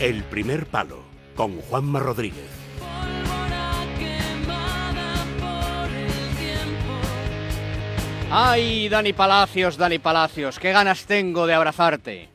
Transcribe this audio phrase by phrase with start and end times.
[0.00, 1.02] El primer palo
[1.36, 2.48] con Juanma Rodríguez.
[8.30, 12.30] Ay, Dani Palacios, Dani Palacios, qué ganas tengo de abrazarte.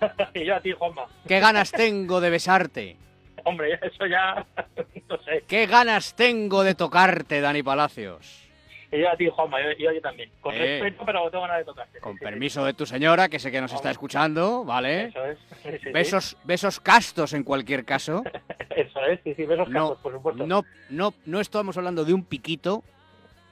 [0.34, 1.06] y yo a ti, Juanma.
[1.26, 2.98] Qué ganas tengo de besarte.
[3.44, 4.44] Hombre, eso ya,
[5.08, 5.44] no sé.
[5.48, 8.49] Qué ganas tengo de tocarte, Dani Palacios.
[8.92, 10.30] Y yo a ti, Juanma, yo, yo también.
[10.40, 10.80] Con Eh.
[10.80, 12.00] respeto, pero tengo ganas de tocarte.
[12.00, 14.64] Con Sí, sí, permiso de tu señora, que sé que nos está escuchando.
[14.64, 15.04] ¿vale?
[15.06, 15.38] Eso es.
[15.82, 15.90] Sí.
[15.92, 18.22] Besos, besos castos en cualquier caso.
[18.70, 20.46] Eso es, sí, sí, besos No, castos, por supuesto.
[20.46, 22.82] no, no, no estamos hablando de un piquito,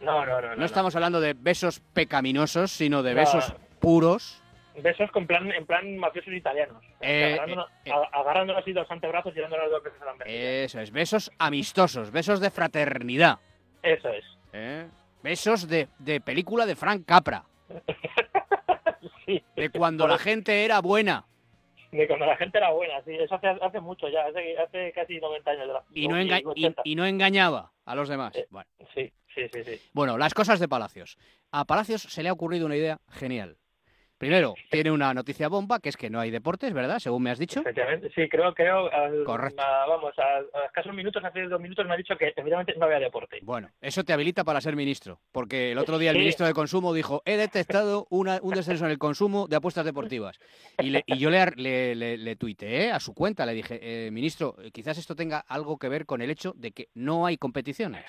[0.01, 0.49] no, no, no.
[0.51, 0.65] no no.
[0.65, 4.43] estamos hablando de besos pecaminosos, sino de besos puros.
[4.81, 6.83] Besos con plan, en plan mafiosos italianos.
[7.01, 7.93] Eh, agarrándonos, eh, eh.
[8.13, 10.39] agarrándonos así dos antebrazos y dándonos dos besos a la mejilla.
[10.65, 13.39] Eso es, besos amistosos, besos de fraternidad.
[13.83, 14.25] Eso es.
[14.53, 14.87] ¿eh?
[15.23, 17.45] Besos de, de película de Frank Capra,
[19.27, 19.43] sí.
[19.57, 21.25] de cuando la gente era buena
[21.93, 23.15] De cuando la gente era buena, sí.
[23.15, 25.69] Eso hace, hace mucho ya, hace, hace casi 90 años.
[25.93, 26.83] y no, Y enga- y- 80.
[26.85, 28.37] y no engañaba a los demás.
[28.37, 28.47] Eh.
[28.51, 28.69] Bueno.
[28.95, 29.81] Sí, sí, sí, sí.
[29.93, 31.19] Bueno, las cosas de Palacios.
[31.51, 33.57] A Palacios se le ha ocurrido una idea genial.
[34.19, 36.99] Primero, tiene una noticia bomba, que es que no hay deportes, ¿verdad?
[36.99, 37.61] Según me has dicho.
[37.61, 39.63] Efectivamente, sí, creo, creo, al- Correcto.
[39.63, 42.87] a- vamos, a, a escasos minutos, hace dos minutos me ha dicho que efectivamente no
[42.87, 43.39] había deporte.
[43.43, 46.21] Bueno, eso te habilita para ser ministro, porque el otro día el Sí.
[46.21, 50.41] ministro de Consumo dijo, he detectado una- un descenso en el consumo de apuestas deportivas.
[50.79, 54.11] Y, le- y yo le, le, le- le tuiteé a su cuenta, le dije, "Eh,
[54.11, 57.37] ministro, eh, quizás esto tenga algo que ver con el hecho de que no hay
[57.39, 58.05] competiciones.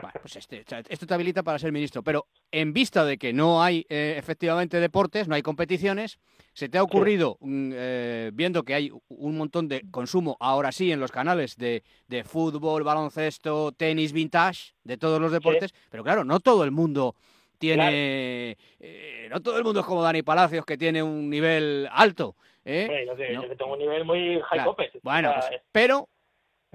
[0.00, 3.62] Bueno, pues este- esto te habilita para ser ministro, pero en vista de que no
[3.62, 6.18] hay eh, efectivamente deportes, no hay competiciones,
[6.52, 10.92] se te ha ocurrido, mm, eh, viendo que hay un montón de consumo ahora sí
[10.92, 16.24] en los canales de, de fútbol, baloncesto, tenis, vintage, de todos los deportes, pero claro,
[16.24, 17.14] no todo el mundo
[17.58, 22.36] tiene, eh, no todo el mundo es como Dani Palacios que tiene un nivel alto,
[22.64, 23.04] ¿eh?
[23.06, 23.42] Yo, que, No.
[23.44, 24.76] yo que tengo un nivel muy high Claro.
[25.02, 26.08] Bueno, pues, pero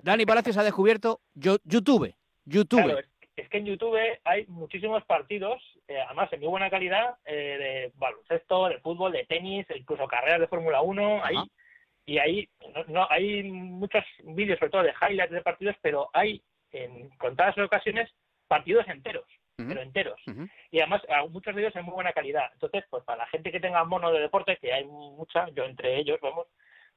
[0.01, 2.13] Dani Palacios ha descubierto yo- YouTube,
[2.49, 2.83] YouTube.
[2.83, 2.99] Claro,
[3.35, 7.91] es, que en YouTube hay muchísimos partidos, eh, además en muy buena calidad, eh, de
[7.95, 11.23] baloncesto, de fútbol, de tenis, e incluso carreras de Fórmula 1.
[11.23, 11.45] Hay, Ajá.
[12.05, 16.41] y hay, no, no, hay muchos vídeos, sobre todo de highlights de partidos, pero hay
[16.71, 18.09] en contadas ocasiones
[18.47, 20.19] partidos enteros, pero enteros.
[20.71, 22.49] Y además muchos de ellos en muy buena calidad.
[22.53, 25.97] Entonces, pues para la gente que tenga mono de deporte, que hay mucha, yo entre
[25.97, 26.47] ellos, vamos,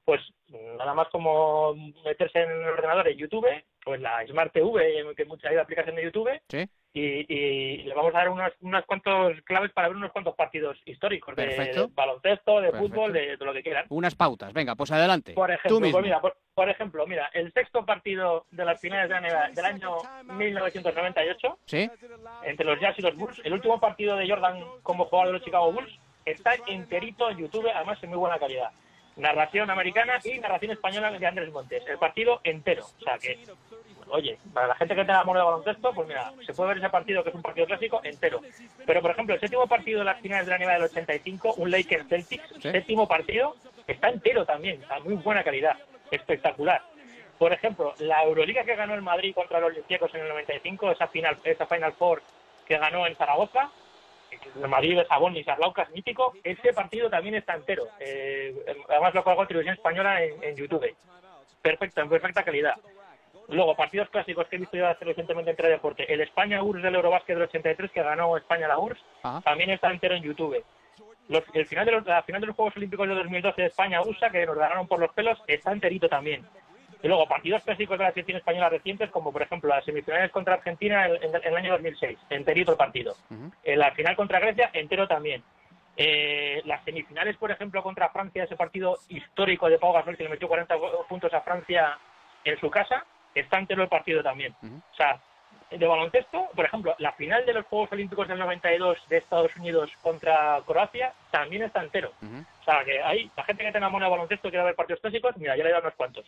[0.04, 1.74] pues nada más como
[2.04, 3.46] meterse en el ordenador en YouTube,
[3.84, 6.68] pues la Smart TV, que mucha hay aplicación de YouTube, Sí.
[6.94, 10.78] y, y le vamos a dar unos, unos cuantos claves para ver unos cuantos partidos
[10.84, 12.88] históricos de, baloncesto, de Perfecto.
[12.94, 13.86] fútbol, de, de lo que quieran.
[13.88, 15.32] Unas pautas, venga, pues adelante.
[15.34, 15.92] Por Tú ejemplo, mismo.
[15.98, 19.48] pues mira, por, por ejemplo, mira, el sexto partido de las finales de la NBA
[19.54, 21.90] del año 1998 ¿Sí?
[22.44, 23.40] entre los Jazz y los Bulls.
[23.44, 27.68] El último partido de Jordan como jugador de los Chicago Bulls está enterito en YouTube,
[27.74, 28.70] además en muy buena calidad.
[29.16, 31.82] Narración americana y narración española de Andrés Montes.
[31.86, 32.84] El partido entero.
[32.84, 33.38] O sea que,
[34.08, 36.88] oye, para la gente que tenga amor de baloncesto, pues mira, se puede ver ese
[36.88, 38.40] partido que es un partido clásico entero.
[38.86, 41.70] Pero, por ejemplo, el séptimo partido de las finales de la NBA del 85, un
[41.70, 42.70] Lakers Celtics, Sí.
[42.70, 43.54] séptimo partido,
[43.86, 45.76] está entero también, a muy buena calidad,
[46.10, 46.82] espectacular.
[47.38, 51.08] Por ejemplo, la Euroliga que ganó el Madrid contra los Olympiacos en el 95, esa
[51.08, 52.22] final, esa Final Four
[52.66, 53.70] que ganó en Zaragoza,
[54.62, 57.84] el Madrid de Sabón y Sarlaucas mítico, ese partido también está entero.
[58.00, 58.54] Eh,
[58.88, 60.94] además lo colgó Televisión Española en, en YouTube.
[61.60, 62.74] Perfecto, en perfecta calidad.
[63.48, 66.10] Luego, partidos clásicos que he visto yo hace recientemente entre deporte.
[66.12, 69.40] El España-URSS del Eurobásquet del 83, que ganó España la URSS, Ajá.
[69.42, 70.64] también está entero en YouTube.
[71.28, 74.30] Los- el final de los, la final de los Juegos Olímpicos de 2012 de España-USA,
[74.30, 76.46] que nos ganaron por los pelos, está enterito también.
[77.02, 80.54] Y luego, partidos clásicos de la selección española recientes, como por ejemplo las semifinales contra
[80.54, 83.16] Argentina en, en- en el año 2006, enterito el partido.
[83.64, 85.42] En la final contra Grecia, entero también.
[85.96, 90.30] Eh, las semifinales, por ejemplo, contra Francia, ese partido histórico de Pau Gasol que le
[90.30, 91.98] metió 40 go- puntos a Francia
[92.44, 94.54] en su casa, está entero el partido también.
[94.92, 95.20] O sea,
[95.70, 99.90] de baloncesto, por ejemplo, la final de los Juegos Olímpicos del 92 de Estados Unidos
[100.02, 102.12] contra Croacia también está entero.
[102.62, 105.00] O sea, que hay la gente que tenga mono de baloncesto y quiere ver partidos
[105.00, 106.24] clásicos, mira, ya le he dado unos cuantos.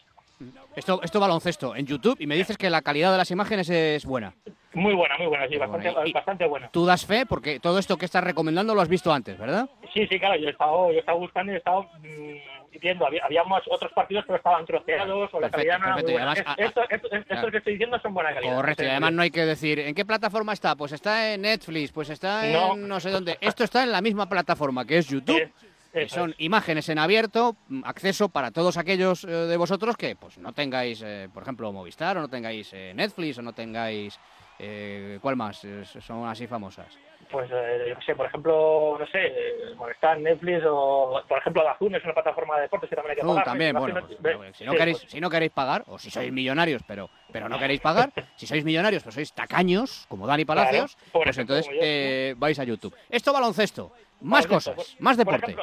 [0.75, 4.04] Esto, esto baloncesto en YouTube y me dices que la calidad de las imágenes es
[4.04, 4.34] buena.
[4.72, 6.08] Muy buena, muy buena, sí, Muy bastante, buena.
[6.08, 6.69] Y- bastante buena.
[6.70, 9.69] Tú das fe porque todo esto que estás recomendando lo has visto antes, ¿verdad?
[9.94, 13.06] Sí, sí, claro, yo he estado, yo he estado buscando y he estado mm, viendo.
[13.06, 16.12] Había, habíamos otros partidos, pero estaban troceados o la calidad no era muy perfecto, y
[16.14, 16.32] buena.
[16.32, 17.50] además, Es- a- esto, esto- esto- claro.
[17.52, 18.56] que estoy diciendo son buena calidad.
[18.56, 20.75] Correcto, y además no hay que decir, ¿en qué plataforma está?
[20.75, 22.75] Pues está en Netflix, pues está en No.
[22.75, 23.38] no, sé dónde.
[23.40, 25.38] Esto está en la misma plataforma que es YouTube.
[25.40, 25.50] Es-
[25.94, 26.37] que son es.
[26.41, 31.02] imágenes en abierto, mm, acceso para todos aquellos eh, de vosotros que pues no tengáis,
[31.05, 34.19] eh, por ejemplo, Movistar, o no tengáis eh, Netflix, o no tengáis...
[34.58, 35.67] eh, ¿Cuál más?
[36.00, 36.96] Son así famosas.
[37.31, 41.94] pues, eh, yo sé, por ejemplo, no sé, eh, Movistar, Netflix o, por ejemplo, Dazun
[41.96, 43.44] es una plataforma de deportes que también hay que pagar.
[43.44, 46.31] también, bueno, pues, si, no sí, queréis, pues, si no queréis pagar, o si sois
[46.32, 50.94] millonarios, pero, pero no queréis pagar, si sois millonarios, pero sois tacaños, como Dani Palacios,
[51.11, 52.94] Claro, pues entonces eh, vais a YouTube.
[53.11, 55.56] Esto baloncesto, más cosas, más Por deporte.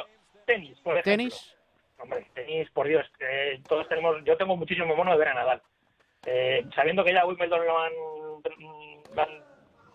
[0.54, 1.12] Tenis, por ejemplo.
[1.12, 1.56] Tenis,
[1.98, 5.62] Hombre, tenis, por Dios, eh, todos tenemos, yo tengo muchísimo mono de ver a Nadal.
[6.26, 7.92] Eh, sabiendo que ya Wimbledon lo han,
[9.14, 9.42] lo han-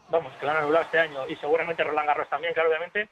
[0.10, 3.10] vamos, que lo han anulado este año y seguramente Roland Garros también, claro, obviamente,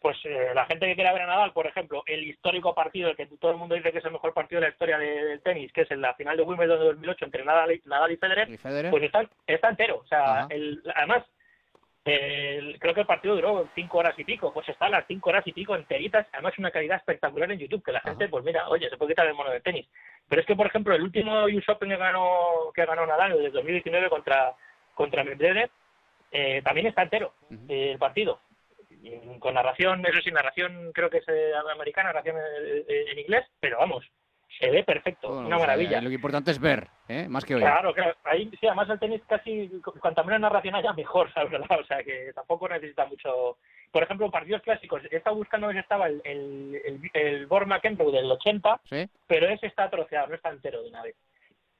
[0.00, 3.16] pues eh, la gente que quiera ver a Nadal, por ejemplo, el histórico partido, el
[3.16, 5.42] que todo el mundo dice que es el mejor partido de la historia de- del
[5.42, 8.16] tenis, que es en la final de Wimbledon de 2008 entre Nadal y, Nadal y
[8.16, 8.90] Federer, y Federer.
[8.90, 9.98] pues está, está entero.
[9.98, 11.24] O sea, el, además,
[12.04, 14.52] el- creo que el partido duró cinco horas y pico.
[14.52, 16.26] Pues está a las cinco horas y pico enteritas.
[16.32, 17.84] Además, una calidad espectacular en YouTube.
[17.84, 19.86] Que la gente, pues mira, oye, se puede quitar el mono de tenis.
[20.28, 23.42] Pero es que, por ejemplo, el último US Open que ganó, que ganó Nadal, el
[23.44, 24.54] de 2019 contra,
[24.94, 25.70] contra Medvedev,
[26.32, 27.34] eh, también está entero
[27.68, 28.40] eh, el partido.
[29.38, 33.78] Con narración, eso sí, narración creo que es eh, americana, narración eh, en inglés, pero
[33.78, 34.04] vamos,
[34.58, 36.00] se ve perfecto, Bueno, una pues, eh, maravilla.
[36.00, 37.26] lo que importante es ver, ¿eh?
[37.28, 37.64] más que oír.
[37.64, 38.14] Claro, claro.
[38.24, 41.80] Ahí sí, además el tenis casi, cu- cuanta menos narración haya, mejor, verdad.
[41.80, 43.56] O sea, que tampoco necesita mucho.
[43.90, 45.02] Por ejemplo, partidos clásicos.
[45.10, 47.10] He estado buscando que estaba el, el, el,
[48.12, 49.08] del 80, ¿Sí?
[49.26, 51.14] pero ese está troceado, no está entero de una vez.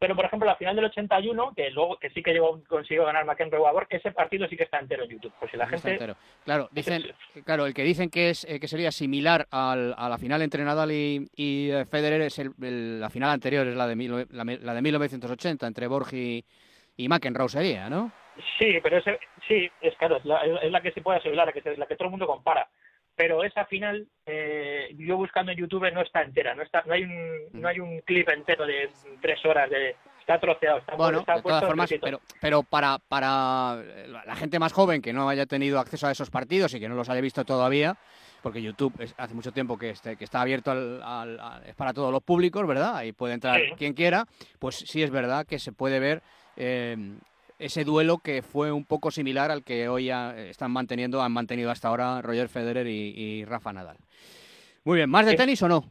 [0.01, 3.27] Pero, por ejemplo, la final del 81, que luego que sí que llegó, consiguió ganar
[3.27, 5.33] McEnroe a Borg, ese partido sí que está entero en YouTube.
[5.39, 5.91] Pues si la Está gente...
[5.93, 6.17] entero.
[6.43, 7.03] Claro, dicen,
[7.45, 10.65] claro, el que dicen que es eh, que sería similar al- a la final entre
[10.65, 14.27] Nadal y, y, eh, Federer es el- el- la final anterior, es la de, mil-
[14.31, 16.43] la, la de 1980 entre Borg y,
[16.97, 18.11] y McEnroe sería, ¿no?
[18.59, 21.53] Sí, pero ese, sí, es claro, es la, es la que se puede asegurar, la
[21.53, 22.67] que, se- la que todo el mundo compara.
[23.17, 27.05] Pero esa final, eh, yo buscando en YouTube no está entera, no está, no hay
[27.05, 28.89] un, no hay un clip entero de
[29.21, 33.77] tres horas de, está troceado, está, Bueno, está de todas formas, pero, pero para, para
[34.07, 36.89] la la gente más joven que no haya tenido acceso a esos partidos y que
[36.89, 37.97] no los haya visto todavía,
[38.43, 41.75] porque YouTube es- hace mucho tiempo que, este- que está abierto al, al- al- es
[41.75, 42.97] para todos los públicos, ¿verdad?
[42.97, 43.73] Ahí puede entrar Sí.
[43.77, 44.25] quien quiera,
[44.59, 46.23] pues sí es verdad que se puede ver
[46.57, 46.97] eh,
[47.61, 51.71] ese duelo que fue un poco similar al que hoy ya están manteniendo, han mantenido
[51.71, 53.97] hasta ahora Roger Federer y, y Rafa Nadal.
[54.85, 55.85] Muy bien, ¿más de tenis o no?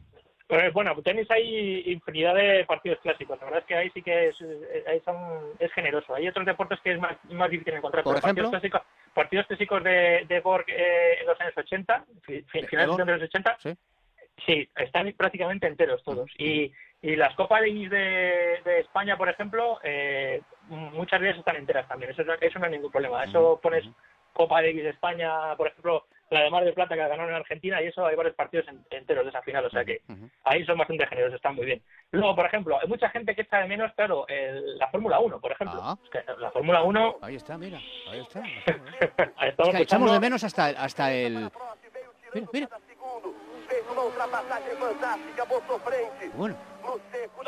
[0.48, 3.38] Eh, bueno, tenis hay infinidad de partidos clásicos.
[3.38, 6.12] La verdad es que ahí sí que es, eh, ahí son- es generoso.
[6.12, 8.02] Hay otros deportes que es más, más difícil encontrar.
[8.02, 8.50] Por ejemplo.
[8.50, 8.82] partidos clásicos,
[9.14, 13.04] partidos clásicos de, de Borg eh, en los años 80, fi- fi- ¿De finales de
[13.04, 13.70] los 80, Sí.
[14.44, 16.28] sí, están prácticamente enteros todos.
[16.36, 22.10] Y, y las Copas de, de España, por ejemplo, eh, muchas veces están enteras también.
[22.12, 23.24] Eso, no- eso no es ningún problema.
[23.24, 23.84] Eso pones
[24.32, 27.82] Copa Davis de España, por ejemplo, la de Mar del Plata que ganaron en Argentina,
[27.82, 29.64] y eso hay varios partidos en- enteros de esa final.
[29.64, 30.02] O sea que
[30.44, 31.82] ahí son bastante generosos, están muy bien.
[32.12, 35.40] Luego, por ejemplo, hay mucha gente que echa de menos, claro, el- la Fórmula 1,
[35.40, 35.80] por ejemplo.
[35.82, 35.96] Ah.
[36.04, 37.78] Es que la Fórmula 1, Ahí está, mira,
[38.08, 38.40] ahí está.
[39.42, 41.50] estamos Es que echamos de menos hasta, hasta el...
[42.32, 42.68] Mira, mira.
[46.34, 46.56] Bueno,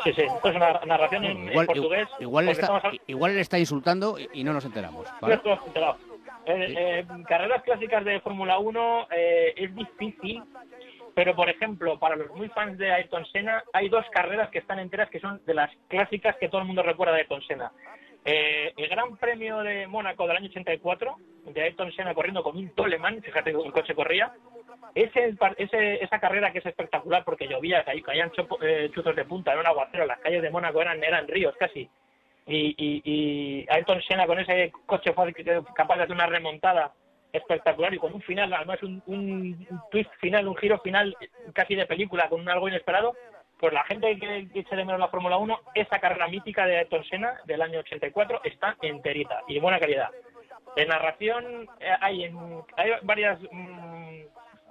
[0.03, 2.07] Sí, sí, esto es una narración en, portugués.
[2.19, 5.07] igual, está, estamos igual él está insultando y, y no nos enteramos.
[5.21, 5.41] no ¿vale?
[6.45, 10.43] Eh, eh, carreras clásicas de Fórmula 1 eh, es difícil,
[11.15, 14.79] pero por ejemplo, para los muy fans de Ayrton Senna, hay dos carreras que están
[14.79, 17.71] enteras que son de las clásicas que todo el mundo recuerda de Ayrton Senna.
[18.25, 21.15] Eh, el Gran Premio de Mónaco del año 84,
[21.45, 24.31] de Ayrton Senna corriendo con un Toleman, fíjate que un coche corría,
[24.95, 28.31] ese, ese, esa carrera que es espectacular porque llovía, caí- caían
[28.61, 31.89] eh, chuzos de punta, era un aguacero, las calles de Mónaco eran, eran ríos casi.
[32.45, 35.33] Y, y, y Ayrton Senna con ese coche fue
[35.75, 36.93] capaz de hacer una remontada
[37.31, 41.15] espectacular y con un final, además un, un twist final, un giro final
[41.53, 43.15] casi de película, con algo inesperado,
[43.63, 46.79] pues la gente que, que eche de menos la Fórmula 1, esa carrera mítica de
[46.79, 50.09] Ayrton Senna del año 84 está enterita y de buena calidad.
[50.75, 52.37] En narración eh, hay, en,
[52.75, 54.23] hay varias mm,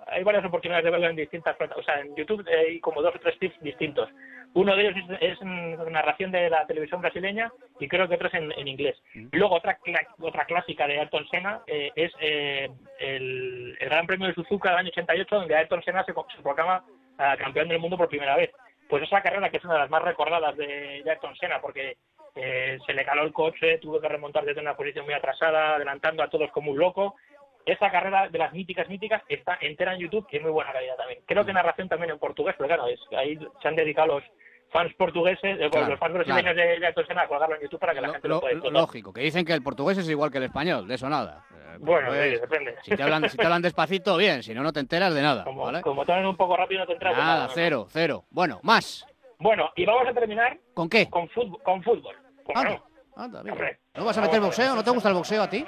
[0.09, 3.15] hay varias oportunidades de verlo en distintas o sea, en YouTube eh, hay como dos
[3.17, 4.11] o tres tips distintos.
[4.53, 8.29] Uno de ellos es, es mm, narración de la televisión brasileña y creo que otro
[8.29, 9.03] es en, en inglés.
[9.31, 9.79] Luego otra
[10.21, 12.69] otra clásica de Ayrton Senna eh, es eh,
[13.01, 16.85] el, el Gran Premio de Suzuka del año 88 donde Ayrton Senna se, se proclama
[17.17, 18.51] ah, campeón del mundo por primera vez.
[18.93, 21.97] Pues esa carrera que es una de las más recordadas de, Ayrton Senna porque
[22.35, 26.23] eh, se le caló el coche, tuvo que remontar desde una posición muy atrasada, adelantando
[26.23, 27.15] a todos como un loco.
[27.65, 30.97] Esa carrera de las míticas, míticas, está entera en YouTube y es muy buena calidad
[30.97, 31.21] también.
[31.25, 34.25] Creo que narración también en portugués, pero claro, es, ahí se han dedicado los
[34.73, 37.79] fans portugueses, eh, Claro, los fans brasileños de, de Ayrton Senna a colgarlo en YouTube
[37.81, 38.81] para que la Lo- gente lo, lo- pueda disfrutar.
[38.81, 41.45] lógico, que dicen que el portugués es igual que el español, de eso nada.
[41.55, 42.77] Eh, Bueno, pues, sí, depende.
[42.83, 45.45] si, te hablan, si te hablan despacito, bien, si no, no te enteras de nada.
[45.45, 45.83] Como, ¿vale?
[45.83, 47.15] como te hablan un poco rápido no te entras.
[47.15, 47.53] de Nada, nada, ¿no?
[47.55, 48.25] cero, cero.
[48.31, 49.07] Bueno, más.
[49.39, 51.09] Bueno, y vamos a terminar ¿Con qué?
[51.11, 51.61] con fútbol.
[51.63, 52.15] Con fútbol.
[52.45, 52.71] ¿Cómo Anda,
[53.17, 53.23] no?
[53.23, 53.43] anda,
[53.95, 54.75] ¿No vas a meter boxeo?
[54.75, 55.65] ¿No te gusta el boxeo a ti?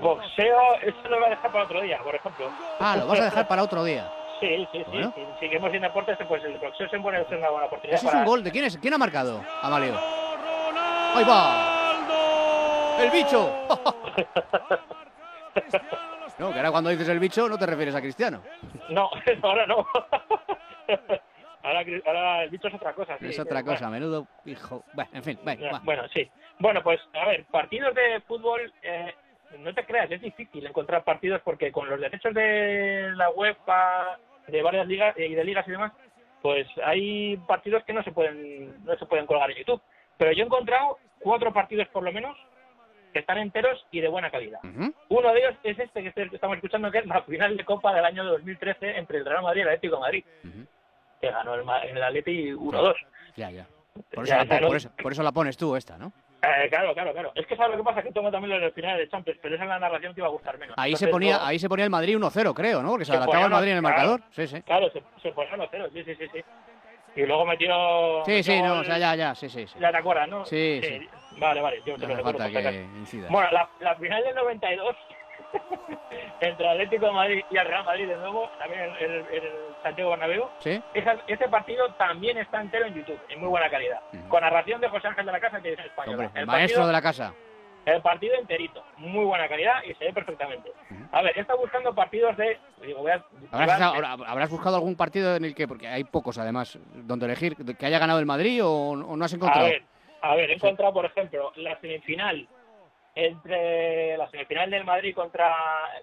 [0.00, 2.50] Boxeo, eso lo voy a dejar para otro día, por ejemplo.
[2.80, 4.08] Ah, lo vas a dejar para otro día.
[4.40, 4.84] Sí, sí, sí.
[4.90, 5.14] Bueno.
[5.16, 7.98] Si seguimos sin deportes, pues el boxeo se pone una buena oportunidad.
[7.98, 8.44] Ese es un gol.
[8.44, 8.76] ¿De quién es?
[8.78, 9.42] ¿Quién ha marcado?
[9.62, 9.94] Amalio.
[11.14, 12.96] ¡Ahí va!
[13.00, 13.50] ¡El bicho!
[16.38, 18.42] No, que ahora cuando dices el bicho no te refieres a Cristiano.
[18.90, 19.08] No,
[19.42, 19.86] ahora no.
[21.62, 23.16] ahora, ahora el bicho es otra cosa.
[23.18, 23.72] sí, es otra bueno.
[23.72, 24.84] cosa, menudo hijo.
[24.92, 25.80] Bueno, en fin, va.
[25.82, 26.30] Bueno, sí.
[26.58, 29.14] Bueno, pues a ver, partidos de fútbol, eh,
[29.58, 34.62] no te creas, es difícil encontrar partidos porque con los derechos de la UEFA, de
[34.62, 35.92] varias ligas y de ligas y demás,
[36.42, 39.82] pues hay partidos que no se pueden no se pueden colgar en YouTube.
[40.16, 42.36] Pero yo he encontrado cuatro partidos por lo menos
[43.12, 44.60] que están enteros y de buena calidad.
[45.08, 48.04] Uno de ellos es este que estamos escuchando, que es la final de Copa del
[48.04, 50.24] año 2013 entre el Real Madrid y el Atlético de Madrid,
[51.20, 52.94] que ganó el, el Atleti 1-2.
[53.36, 53.66] Ya, ya.
[54.12, 56.12] Por eso, la, ya por, eso, por eso la pones tú esta, ¿no?
[56.46, 57.32] Eh, claro, claro, claro.
[57.34, 59.64] Es que sabes lo que pasa, que tomo también los finales de Champions, pero esa
[59.64, 60.74] es la narración que iba a gustar menos.
[60.78, 62.90] Ahí se ponía, ahí se ponía el Madrid 1-0, creo, ¿no?
[62.90, 64.20] Porque se Se adelantaba el ponía Madrid en el uno- marcador.
[64.30, 64.62] Sí, sí.
[64.62, 66.44] Claro, se, se los ceros, sí, sí, sí, sí.
[67.16, 68.24] Y luego metió...
[68.26, 69.66] Sí, sí, no, o sea, ya, ya, sí, sí.
[69.66, 69.78] sí.
[69.80, 70.44] Ya te acuerdas, ¿no?
[70.44, 71.08] Sí, sí.
[71.38, 72.44] Vale, vale, yo No te lo recuerdo.
[73.30, 74.96] Bueno, la, la final del 92
[76.40, 79.42] entre Atlético de Madrid y el Real Madrid de nuevo, también en el, el
[79.82, 80.48] Santiago Bernabéu.
[80.58, 80.80] ¿Sí?
[80.94, 84.00] Esa- ese partido también está entero en YouTube, en muy buena calidad.
[84.28, 86.30] Con narración de José Ángel de la Casa, que es español.
[86.34, 87.34] El maestro partido- de la casa.
[87.86, 90.72] el partido enterito, muy buena calidad y se ve perfectamente.
[91.12, 92.58] A ver, he estado buscando partidos de...
[92.84, 97.26] Digo, voy a, ¿Habrás, buscado algún partido en el que, porque hay pocos además, donde
[97.26, 99.66] elegir, que haya ganado el Madrid o, o no has a encontrado?
[99.68, 99.82] ver,
[100.20, 102.48] a ver, he encontrado, por ejemplo, la semifinal
[103.16, 105.50] entre la semifinal del Madrid contra,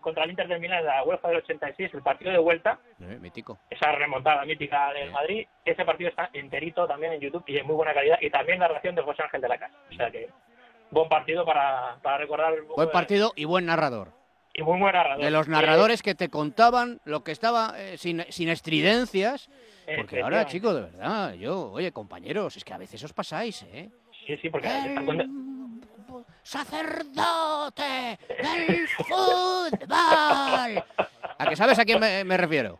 [0.01, 3.59] contra el Inter del Milán, la UEFA del 86, el partido de vuelta, Eh, mítico.
[3.69, 5.13] esa remontada mítica del Sí.
[5.13, 8.57] Madrid, ese partido está enterito también en YouTube y en muy buena calidad, y también
[8.59, 9.75] narración de José Ángel de la Casa.
[9.91, 10.27] O sea que,
[10.89, 12.53] buen partido para, para recordar.
[12.53, 14.09] un poco Buen de- partido y buen narrador.
[14.55, 15.23] Y muy buen narrador.
[15.23, 19.49] De los Eh, narradores que te contaban lo que estaba eh, sin, sin estridencias.
[19.97, 23.89] Porque ahora, chicos, de verdad, yo, oye, compañeros, es que a veces os pasáis, ¿eh?
[24.25, 25.05] Sí, sí, porque están
[26.43, 29.79] sacerdote del fútbol.
[31.37, 32.79] ¿A que sabes a quién me, me refiero?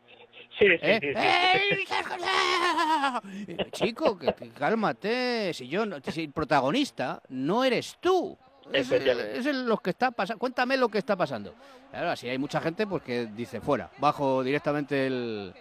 [0.60, 1.00] Sí, sí, ¿Eh?
[1.02, 1.72] sí, sí.
[1.82, 3.72] ¡El sacerdote!
[3.72, 5.52] Chico, que, que cálmate.
[5.54, 8.38] Si yo, no- si el protagonista no eres tú.
[8.72, 9.40] Es, Efectivamente.
[9.40, 10.40] es el- lo que está pasando.
[10.40, 11.56] Cuéntame lo que está pasando.
[11.92, 15.54] Claro, así hay mucha gente pues que dice fuera, bajo directamente el,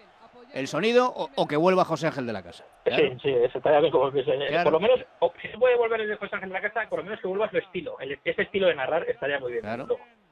[0.53, 2.63] el sonido o, o que vuelva José Ángel de la casa.
[2.83, 3.03] Claro.
[3.03, 4.63] Sí, sí, eso estaría bien como que Claro.
[4.63, 4.99] Por lo menos,
[5.41, 7.27] si se puede volver el de José Ángel de la Casa, por lo menos que
[7.27, 7.97] vuelva su estilo.
[7.99, 9.63] El- ese estilo de narrar estaría muy bien.
[9.63, 9.87] Claro.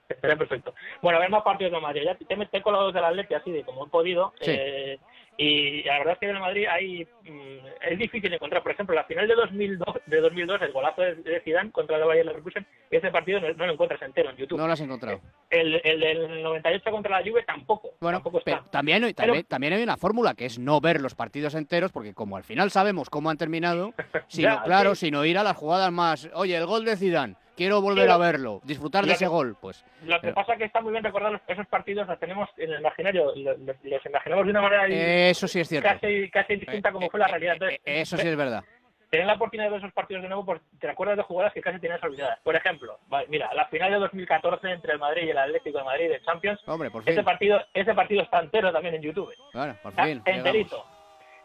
[0.10, 0.74] Estaría perfecto.
[1.02, 2.04] Bueno, a ver más partidos de Madrid.
[2.04, 4.34] Ya te, te he colado del Atleti así de como he podido.
[4.42, 4.52] Sí.
[4.54, 5.00] eh,
[5.44, 8.62] y la verdad es que en el Madrid hay, mm, es difícil encontrar.
[8.62, 12.04] Por ejemplo, la final de 2002, de 2002 el golazo de, de Zidane contra el
[12.04, 14.58] Bayern Leverkusen, ese partido no, no lo encuentras entero en YouTube.
[14.58, 15.20] No lo has encontrado.
[15.50, 17.92] El, el del 98 contra la Juve tampoco.
[18.00, 18.52] Bueno, tampoco está.
[18.60, 21.56] pero también, hay- Pero- también, también hay una fórmula que es no ver los partidos
[21.56, 23.94] enteros, porque como al final sabemos cómo han terminado,
[24.28, 25.08] sino, Ya, claro, sí.
[25.08, 26.30] sino ir a las jugadas más.
[26.34, 29.56] Oye, el gol de Zidane, quiero volver a lo- verlo, disfrutar de ese que- gol,
[29.62, 29.84] pues.
[30.04, 32.72] Lo que Pero- pasa es que está muy bien recordar esos partidos, los tenemos en
[32.72, 34.88] el imaginario, los, los- imaginamos de una manera
[35.30, 35.88] Eso sí es cierto.
[35.90, 37.54] casi, casi distinta como fue la realidad.
[37.54, 38.64] Entonces, Eh, eh, Eso sí es verdad.
[39.10, 41.62] tener la oportunidad de ver esos partidos de nuevo, pues te acuerdas de jugadas que
[41.62, 42.40] casi tenías olvidadas.
[42.44, 46.10] Por ejemplo, mira, la final de 2014 entre el Madrid y el Atlético de Madrid
[46.10, 47.12] de Champions, Hombre, por fin.
[47.14, 49.34] ese partido, ese partido está entero también en YouTube.
[49.54, 50.22] Bueno, por Está fin.
[50.26, 50.86] enterito.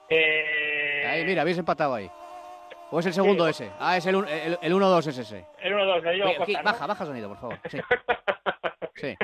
[0.08, 2.08] Eh, Ahí, mira, habéis empatado ahí.
[2.90, 3.64] ¿O es el segundo Sí.
[3.64, 3.72] ese?
[3.80, 5.46] Ah, es el, un- el, el 1-2 es ese.
[5.58, 6.64] El 1-2, le digo Oye, aquí, Costa, ¿no?
[6.72, 7.58] baja, baja sonido, por favor.
[7.68, 7.78] Sí,
[8.94, 9.16] sí.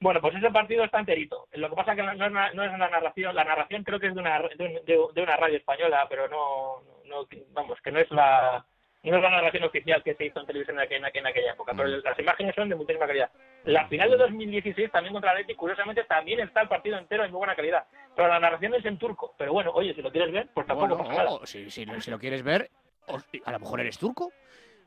[0.00, 1.48] Bueno, pues ese partido está enterito.
[1.52, 3.34] Lo que pasa es que no, no es, una- no es una narración.
[3.34, 6.82] La narración creo que es de una, de, de- de una radio española, pero no,
[7.06, 8.64] no, vamos, que no es la
[9.10, 11.26] no es la narración oficial que se hizo en televisión en, aqu- en aqu- en
[11.26, 11.72] aquella época.
[11.76, 12.02] Pero Mm.
[12.04, 13.30] las imágenes son de muchísima calidad.
[13.64, 17.30] La final de 2016 también contra el Atleti, curiosamente, también está el partido entero en
[17.30, 17.84] muy buena calidad.
[18.14, 19.34] Pero la narración es en turco.
[19.36, 21.38] Pero bueno, oye, si lo quieres ver, pues tampoco Bueno, pasa nada.
[21.46, 22.70] si, si, si lo quieres ver,
[23.44, 24.32] a lo mejor eres turco.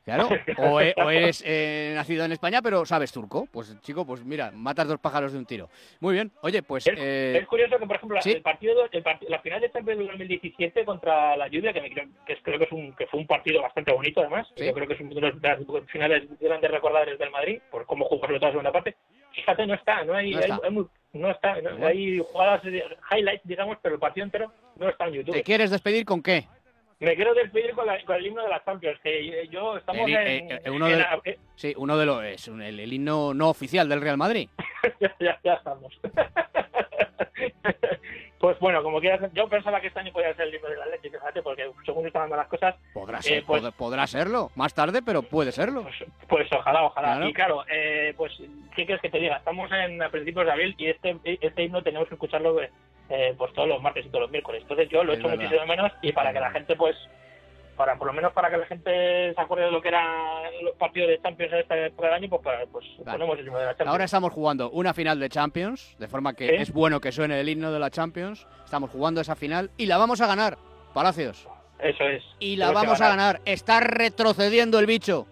[0.04, 0.28] Claro,
[0.58, 3.46] o, e- o eres eh, nacido en España, pero sabes turco.
[3.52, 5.68] Pues chico, pues mira, matas dos pájaros de un tiro.
[6.00, 8.32] Muy bien, oye, pues Es, eh, es curioso que, por ejemplo, la- sí.
[8.32, 11.90] el partido, el part- la final de Champions de 2017 contra la Lluvia, que, me
[11.90, 14.48] que es- creo que, es un, que fue un partido bastante bonito, además.
[14.56, 14.64] Sí.
[14.66, 18.26] Yo creo que es uno de los, finales grandes recordables del Madrid, por cómo jugó
[18.26, 18.96] sobre todo la segunda parte.
[19.32, 20.60] Fíjate, no está, no hay, No hay- está.
[20.64, 24.88] hay muy- no está, no- hay jugadas, de highlights, digamos, pero el partido entero no
[24.88, 25.34] está en YouTube.
[25.34, 26.46] ¿te quieres despedir con qué?
[27.00, 30.14] Me quiero despedir con, la- con el himno de las Champions, que yo estamos El-
[30.16, 33.32] en, eh, eh, uno en de- eh, Sí, uno de los es el, el himno
[33.34, 34.48] no oficial del Real Madrid.
[35.00, 35.98] ya, ya, ya estamos.
[38.38, 40.86] pues bueno, como quieras, yo pensaba que este año podía ser el libro de la
[40.86, 44.50] leche, fíjate, porque según están dando las cosas, Podrá ser, Eh, pues- pod- podrá serlo.
[44.54, 45.82] Más tarde, pero puede serlo.
[45.84, 45.96] pues,
[46.28, 47.08] pues ojalá, ojalá.
[47.14, 47.28] Claro.
[47.28, 48.32] Y claro, eh, pues
[48.76, 49.36] ¿qué quieres que te diga?
[49.38, 52.54] Estamos en a principios de abril y este, este himno tenemos que escucharlo
[53.10, 54.62] eh, pues todos los martes y todos los miércoles.
[54.62, 55.42] Entonces yo lo he hecho verdad.
[55.42, 56.96] muchísimo menos y para que la gente pues
[57.76, 60.04] para por lo menos para que la gente se acuerde de lo que eran
[60.62, 63.12] los partidos de Champions en esta época del año, pues, para- pues Vale.
[63.18, 63.90] ponemos el himno de la Champions.
[63.90, 66.54] Ahora estamos jugando una final de Champions, de forma que Sí.
[66.56, 68.46] es bueno que suene el himno de la Champions.
[68.64, 70.58] Estamos jugando esa final y la vamos a ganar,
[70.92, 71.48] Palacios.
[71.78, 72.22] Eso es.
[72.38, 73.40] Y la vamos a ganar.
[73.46, 75.26] Está retrocediendo el bicho.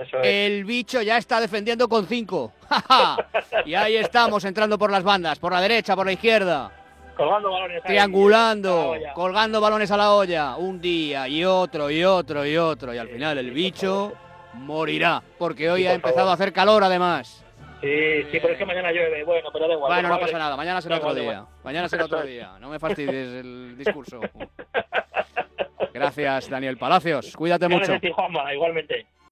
[0.00, 0.26] Eso es.
[0.26, 2.54] El bicho ya está defendiendo con cinco.
[3.66, 6.72] y ahí estamos entrando por las bandas, por la derecha, por la izquierda.
[7.22, 7.82] Colgando balones.
[7.84, 12.98] triangulando, colgando balones a la olla, un día y otro y otro y otro, y
[12.98, 14.12] al final el bicho
[14.54, 16.30] morirá, porque hoy Sí, ha por empezado favor.
[16.30, 17.44] a hacer calor además.
[17.80, 19.24] Sí, sí, pero es que mañana llueve.
[19.24, 19.92] Bueno, pero da igual.
[19.92, 23.44] Bueno, no pasa nada, mañana será otro día, mañana será otro día, no me fastidies
[23.44, 24.20] el discurso.
[25.92, 27.92] Gracias, Daniel Palacios, cuídate mucho.
[28.52, 29.06] igualmente.